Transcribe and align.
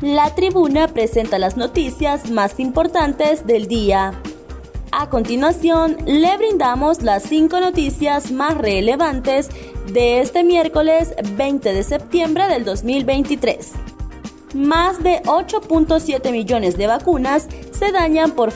La 0.00 0.32
tribuna 0.32 0.86
presenta 0.86 1.40
las 1.40 1.56
noticias 1.56 2.30
más 2.30 2.60
importantes 2.60 3.48
del 3.48 3.66
día. 3.66 4.12
A 4.92 5.10
continuación, 5.10 5.96
le 6.06 6.36
brindamos 6.36 7.02
las 7.02 7.24
cinco 7.24 7.58
noticias 7.58 8.30
más 8.30 8.56
relevantes 8.56 9.48
de 9.92 10.20
este 10.20 10.44
miércoles 10.44 11.14
20 11.34 11.72
de 11.72 11.82
septiembre 11.82 12.46
del 12.46 12.64
2023. 12.64 13.72
Más 14.54 15.02
de 15.02 15.20
8.7 15.24 16.30
millones 16.30 16.78
de 16.78 16.86
vacunas 16.86 17.48
se 17.72 17.90
dañan 17.90 18.30
por, 18.30 18.52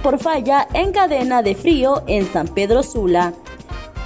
por 0.00 0.20
falla 0.20 0.68
en 0.74 0.92
cadena 0.92 1.42
de 1.42 1.56
frío 1.56 2.04
en 2.06 2.32
San 2.32 2.46
Pedro 2.46 2.84
Sula. 2.84 3.34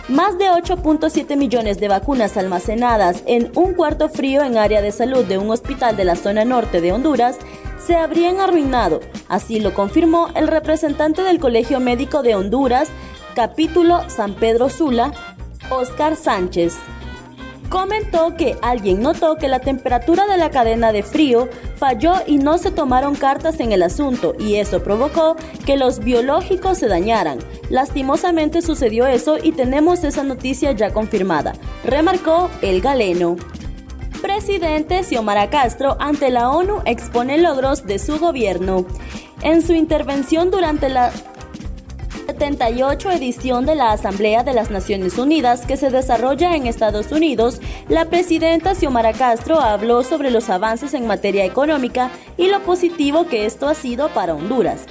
Más 0.09 0.39
de 0.39 0.47
8.7 0.47 1.37
millones 1.37 1.81
de 1.81 1.89
vacunas 1.89 2.39
almacenadas 2.39 3.23
en 3.27 3.53
un 3.55 3.75
cuarto 3.75 4.09
frío 4.09 4.43
en 4.43 4.57
área 4.57 4.81
de 4.81 4.91
salud 4.91 5.27
de 5.27 5.37
un 5.37 5.51
hospital 5.51 5.99
de 5.99 6.05
la 6.05 6.17
zona 6.17 6.47
norte 6.47 6.81
de 6.81 6.93
Honduras 6.93 7.37
se 7.79 7.95
habrían 7.95 8.41
arruinado. 8.41 9.01
Así 9.29 9.61
lo 9.61 9.75
confirmó 9.75 10.29
el 10.35 10.49
representante 10.49 11.23
del 11.23 11.39
Colegio 11.39 11.79
Médico 11.79 12.23
de 12.23 12.37
Honduras, 12.37 12.89
capítulo 13.35 14.09
San 14.09 14.33
Pedro 14.33 14.71
Sula, 14.71 15.13
Oscar 15.69 16.17
Sánchez 16.17 16.79
comentó 17.69 18.35
que 18.35 18.57
alguien 18.63 19.03
notó 19.03 19.37
que 19.37 19.49
la 19.49 19.61
temperatura 19.61 20.27
de 20.27 20.37
la 20.37 20.51
cadena 20.51 20.93
de 20.93 21.03
frío 21.03 21.49
falló 21.77 22.15
y 22.27 22.39
no 22.39 22.59
se 22.59 22.71
tomaron 22.71 23.15
cartas 23.15 23.61
en 23.61 23.73
el 23.73 23.83
asunto 23.83 24.35
y 24.39 24.57
eso 24.57 24.83
provocó 24.83 25.37
que 25.67 25.77
los 25.77 26.01
biológicos 26.01 26.79
se 26.79 26.89
dañaran. 26.89 27.39
Lastimosamente 27.71 28.63
sucedió 28.63 29.07
eso 29.07 29.37
y 29.43 29.53
tenemos 29.53 30.05
esa 30.05 30.25
noticia 30.25 30.73
ya 30.73 30.93
confirmada, 30.93 31.55
remarcó 31.85 32.51
el 32.63 32.81
galeno. 32.81 33.37
Presidente 34.21 35.05
Xiomara 35.05 35.49
Castro 35.49 35.97
ante 36.01 36.31
la 36.31 36.51
ONU 36.51 36.83
expone 36.87 37.39
logros 37.39 37.87
de 37.87 37.99
su 37.99 38.19
gobierno. 38.19 38.85
En 39.43 39.63
su 39.63 39.73
intervención 39.73 40.51
durante 40.51 40.89
la 40.89 41.13
78 42.39 43.11
edición 43.11 43.67
de 43.67 43.75
la 43.75 43.91
Asamblea 43.91 44.45
de 44.45 44.55
las 44.55 44.71
Naciones 44.71 45.19
Unidas 45.19 45.67
que 45.67 45.77
se 45.77 45.91
desarrolla 45.91 46.55
en 46.55 46.69
Estados 46.69 47.11
Unidos, 47.11 47.61
la 47.89 48.05
presidenta 48.05 48.77
Xiomara 48.77 49.13
Castro 49.13 49.59
habló 49.59 50.05
sobre 50.05 50.31
los 50.31 50.49
avances 50.49 50.95
en 50.95 51.09
materia 51.09 51.45
económica 51.45 52.13
y 52.37 52.47
lo 52.47 52.61
positivo 52.61 53.27
que 53.27 53.45
esto 53.45 53.67
ha 53.67 53.75
sido 53.75 54.09
para 54.11 54.37
Honduras. 54.37 54.85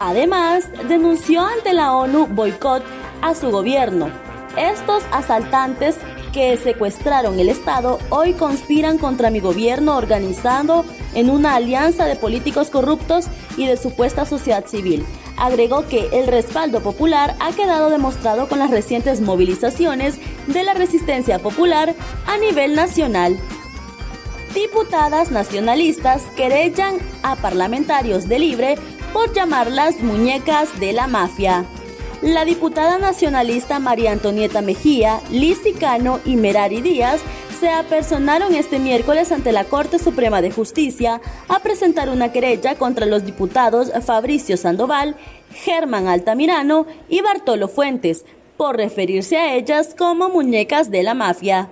Además, 0.00 0.64
denunció 0.88 1.46
ante 1.46 1.72
la 1.72 1.92
ONU 1.92 2.26
boicot 2.26 2.82
a 3.22 3.36
su 3.36 3.52
gobierno. 3.52 4.23
Estos 4.56 5.02
asaltantes 5.10 5.96
que 6.32 6.56
secuestraron 6.56 7.40
el 7.40 7.48
Estado 7.48 7.98
hoy 8.10 8.34
conspiran 8.34 8.98
contra 8.98 9.30
mi 9.30 9.40
gobierno 9.40 9.96
organizando 9.96 10.84
en 11.14 11.28
una 11.30 11.56
alianza 11.56 12.06
de 12.06 12.16
políticos 12.16 12.70
corruptos 12.70 13.26
y 13.56 13.66
de 13.66 13.76
supuesta 13.76 14.24
sociedad 14.24 14.66
civil. 14.66 15.04
Agregó 15.36 15.86
que 15.86 16.08
el 16.12 16.28
respaldo 16.28 16.80
popular 16.80 17.34
ha 17.40 17.52
quedado 17.52 17.90
demostrado 17.90 18.48
con 18.48 18.60
las 18.60 18.70
recientes 18.70 19.20
movilizaciones 19.20 20.18
de 20.46 20.62
la 20.62 20.74
resistencia 20.74 21.40
popular 21.40 21.94
a 22.26 22.38
nivel 22.38 22.76
nacional. 22.76 23.36
Diputadas 24.54 25.32
nacionalistas 25.32 26.22
querellan 26.36 26.98
a 27.24 27.34
parlamentarios 27.34 28.28
de 28.28 28.38
Libre 28.38 28.74
por 29.12 29.32
llamarlas 29.32 30.00
muñecas 30.00 30.78
de 30.78 30.92
la 30.92 31.08
mafia. 31.08 31.64
La 32.24 32.46
diputada 32.46 32.96
nacionalista 32.96 33.78
María 33.80 34.10
Antonieta 34.12 34.62
Mejía, 34.62 35.20
Liz 35.30 35.58
Cano 35.78 36.20
y 36.24 36.36
Merari 36.36 36.80
Díaz 36.80 37.20
se 37.60 37.68
apersonaron 37.68 38.54
este 38.54 38.78
miércoles 38.78 39.30
ante 39.30 39.52
la 39.52 39.64
Corte 39.64 39.98
Suprema 39.98 40.40
de 40.40 40.50
Justicia 40.50 41.20
a 41.48 41.58
presentar 41.58 42.08
una 42.08 42.32
querella 42.32 42.76
contra 42.76 43.04
los 43.04 43.26
diputados 43.26 43.92
Fabricio 44.02 44.56
Sandoval, 44.56 45.16
Germán 45.52 46.08
Altamirano 46.08 46.86
y 47.10 47.20
Bartolo 47.20 47.68
Fuentes 47.68 48.24
por 48.56 48.78
referirse 48.78 49.36
a 49.36 49.54
ellas 49.54 49.94
como 49.94 50.30
muñecas 50.30 50.90
de 50.90 51.02
la 51.02 51.12
mafia. 51.12 51.68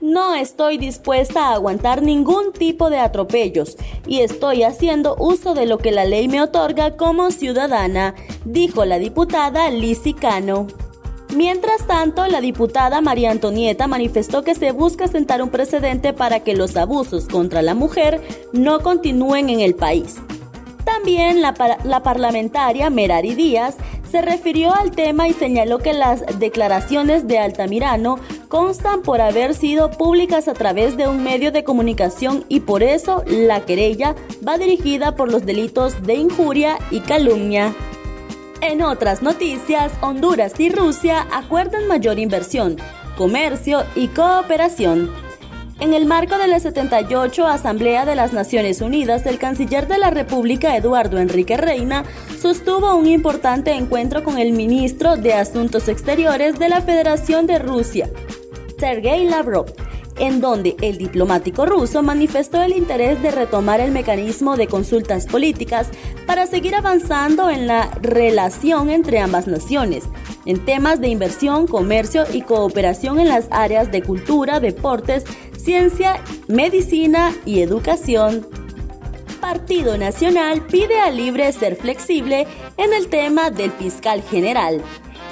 No 0.00 0.36
estoy 0.36 0.78
dispuesta 0.78 1.48
a 1.48 1.54
aguantar 1.54 2.02
ningún 2.02 2.52
tipo 2.52 2.88
de 2.88 3.00
atropellos 3.00 3.76
y 4.06 4.20
estoy 4.20 4.62
haciendo 4.62 5.16
uso 5.18 5.54
de 5.54 5.66
lo 5.66 5.78
que 5.78 5.90
la 5.90 6.04
ley 6.04 6.28
me 6.28 6.40
otorga 6.40 6.96
como 6.96 7.32
ciudadana, 7.32 8.14
dijo 8.44 8.84
la 8.84 9.00
diputada 9.00 9.70
Lizzie 9.70 10.14
Cano. 10.14 10.68
Mientras 11.34 11.84
tanto, 11.88 12.28
la 12.28 12.40
diputada 12.40 13.00
María 13.00 13.32
Antonieta 13.32 13.88
manifestó 13.88 14.44
que 14.44 14.54
se 14.54 14.70
busca 14.70 15.08
sentar 15.08 15.42
un 15.42 15.50
precedente 15.50 16.12
para 16.12 16.40
que 16.40 16.54
los 16.54 16.76
abusos 16.76 17.26
contra 17.26 17.60
la 17.60 17.74
mujer 17.74 18.22
no 18.52 18.80
continúen 18.80 19.50
en 19.50 19.58
el 19.58 19.74
país. 19.74 20.14
También 20.84 21.42
la, 21.42 21.54
la, 21.84 22.02
parlamentaria 22.02 22.88
Merari 22.88 23.34
Díaz 23.34 23.76
se 24.10 24.22
refirió 24.22 24.74
al 24.74 24.90
tema 24.92 25.28
y 25.28 25.32
señaló 25.32 25.78
que 25.78 25.92
las 25.92 26.24
declaraciones 26.38 27.26
de 27.26 27.38
Altamirano 27.38 28.18
constan 28.48 29.02
por 29.02 29.20
haber 29.20 29.54
sido 29.54 29.90
públicas 29.90 30.48
a 30.48 30.54
través 30.54 30.96
de 30.96 31.06
un 31.08 31.22
medio 31.22 31.52
de 31.52 31.64
comunicación 31.64 32.44
y 32.48 32.60
por 32.60 32.82
eso 32.82 33.22
la 33.26 33.64
querella 33.66 34.14
va 34.46 34.58
dirigida 34.58 35.14
por 35.14 35.30
los 35.30 35.44
delitos 35.44 36.02
de 36.02 36.14
injuria 36.14 36.78
y 36.90 37.00
calumnia. 37.00 37.74
En 38.60 38.82
otras 38.82 39.22
noticias, 39.22 39.92
Honduras 40.00 40.58
y 40.58 40.70
Rusia 40.70 41.26
acuerdan 41.32 41.86
mayor 41.86 42.18
inversión, 42.18 42.76
comercio 43.16 43.84
y 43.94 44.08
cooperación. 44.08 45.27
En 45.80 45.94
el 45.94 46.06
marco 46.06 46.38
de 46.38 46.48
la 46.48 46.58
78 46.58 47.46
Asamblea 47.46 48.04
de 48.04 48.16
las 48.16 48.32
Naciones 48.32 48.80
Unidas, 48.80 49.26
el 49.26 49.38
canciller 49.38 49.86
de 49.86 49.98
la 49.98 50.10
República, 50.10 50.76
Eduardo 50.76 51.18
Enrique 51.18 51.56
Reina, 51.56 52.04
sostuvo 52.40 52.96
un 52.96 53.06
importante 53.06 53.70
encuentro 53.72 54.24
con 54.24 54.38
el 54.38 54.50
ministro 54.50 55.16
de 55.16 55.34
Asuntos 55.34 55.86
Exteriores 55.86 56.58
de 56.58 56.68
la 56.68 56.82
Federación 56.82 57.46
de 57.46 57.60
Rusia, 57.60 58.10
Sergei 58.76 59.28
Lavrov 59.28 59.66
en 60.18 60.40
donde 60.40 60.76
el 60.82 60.98
diplomático 60.98 61.66
ruso 61.66 62.02
manifestó 62.02 62.62
el 62.62 62.76
interés 62.76 63.22
de 63.22 63.30
retomar 63.30 63.80
el 63.80 63.92
mecanismo 63.92 64.56
de 64.56 64.66
consultas 64.66 65.26
políticas 65.26 65.88
para 66.26 66.46
seguir 66.46 66.74
avanzando 66.74 67.50
en 67.50 67.66
la 67.66 67.90
relación 68.02 68.90
entre 68.90 69.20
ambas 69.20 69.46
naciones, 69.46 70.04
en 70.44 70.64
temas 70.64 71.00
de 71.00 71.08
inversión, 71.08 71.66
comercio 71.66 72.24
y 72.32 72.42
cooperación 72.42 73.20
en 73.20 73.28
las 73.28 73.46
áreas 73.50 73.90
de 73.90 74.02
cultura, 74.02 74.60
deportes, 74.60 75.24
ciencia, 75.68 76.18
medicina 76.46 77.36
y 77.44 77.60
educación. 77.60 78.46
Partido 79.38 79.98
Nacional 79.98 80.62
pide 80.66 80.98
a 80.98 81.10
Libre 81.10 81.52
ser 81.52 81.76
flexible 81.76 82.46
en 82.78 82.94
el 82.94 83.08
tema 83.08 83.50
del 83.50 83.70
fiscal 83.72 84.22
general. 84.22 84.80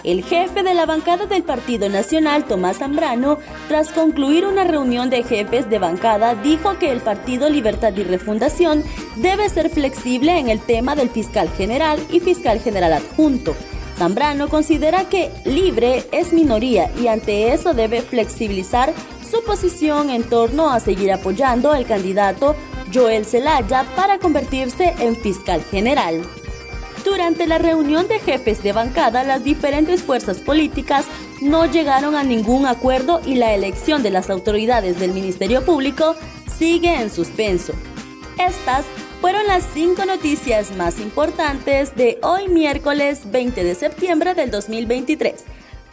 El 0.05 0.23
jefe 0.23 0.63
de 0.63 0.75
la 0.75 0.85
bancada 0.85 1.25
del 1.25 1.43
Partido 1.43 1.89
Nacional, 1.89 2.45
Tomás 2.45 2.81
Zambrano, 2.81 3.39
tras 3.69 3.93
concluir 3.93 4.45
una 4.45 4.65
reunión 4.65 5.09
de 5.09 5.23
jefes 5.23 5.71
de 5.71 5.79
bancada, 5.79 6.35
dijo 6.35 6.79
que 6.79 6.93
el 6.93 7.01
Partido 7.01 7.49
Libertad 7.49 7.97
y 7.97 8.03
Refundación 8.05 8.85
debe 9.17 9.49
ser 9.49 9.71
flexible 9.71 10.39
en 10.39 10.51
el 10.51 10.61
tema 10.61 10.95
del 10.97 11.09
fiscal 11.09 11.49
general 11.49 11.99
y 12.11 12.21
fiscal 12.21 12.61
general 12.61 12.93
adjunto. 12.93 13.57
Zambrano 13.97 14.51
considera 14.51 15.09
que 15.09 15.31
Libre 15.47 16.05
es 16.13 16.35
minoría 16.35 16.91
y 17.01 17.07
ante 17.07 17.55
eso 17.55 17.73
debe 17.73 18.03
flexibilizar 18.03 18.93
su 19.27 19.43
posición 19.43 20.11
en 20.11 20.23
torno 20.23 20.71
a 20.71 20.81
seguir 20.81 21.13
apoyando 21.13 21.73
al 21.73 21.87
candidato 21.87 22.55
Joel 22.93 23.25
Zelaya 23.25 23.85
para 23.97 24.19
convertirse 24.19 24.95
en 24.99 25.17
fiscal 25.17 25.63
general. 25.65 26.23
Durante 27.05 27.47
la 27.47 27.59
reunión 27.59 28.09
de 28.09 28.19
jefes 28.19 28.63
de 28.63 28.73
bancada, 28.73 29.23
las 29.23 29.45
diferentes 29.45 30.03
fuerzas 30.03 30.39
políticas 30.39 31.07
no 31.41 31.67
llegaron 31.67 32.17
a 32.17 32.25
ningún 32.25 32.67
acuerdo 32.67 33.21
y 33.25 33.37
la 33.37 33.55
elección 33.55 34.03
de 34.03 34.11
las 34.11 34.31
autoridades 34.31 34.99
del 34.99 35.13
Ministerio 35.13 35.65
Público 35.65 36.17
sigue 36.59 37.01
en 37.01 37.11
suspenso. 37.11 37.75
Estas 38.39 38.85
fueron 39.21 39.47
las 39.47 39.65
cinco 39.73 40.05
noticias 40.05 40.75
más 40.77 40.99
importantes 40.99 41.95
de 41.95 42.19
hoy 42.23 42.49
miércoles 42.49 43.21
20 43.31 43.63
de 43.63 43.75
septiembre 43.75 44.35
del 44.35 44.51
2023. 44.51 45.45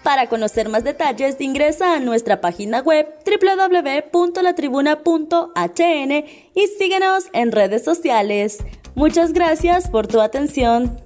Para 0.04 0.28
conocer 0.28 0.68
más 0.68 0.84
detalles, 0.84 1.40
ingresa 1.40 1.96
a 1.96 2.00
nuestra 2.00 2.42
página 2.42 2.82
web 2.82 3.08
www.latribuna.hn 3.26 6.26
y 6.54 6.68
síguenos 6.78 7.24
en 7.32 7.54
redes 7.54 7.86
sociales. 7.86 8.58
Muchas 8.96 9.34
gracias 9.34 9.90
por 9.90 10.08
tu 10.08 10.20
atención. 10.20 11.03